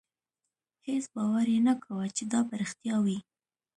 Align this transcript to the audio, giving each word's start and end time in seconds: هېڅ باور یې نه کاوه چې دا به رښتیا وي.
هېڅ 0.87 1.05
باور 1.15 1.45
یې 1.53 1.59
نه 1.67 1.73
کاوه 1.83 2.05
چې 2.17 2.23
دا 2.31 2.39
به 2.47 2.53
رښتیا 2.61 2.95
وي. 3.05 3.17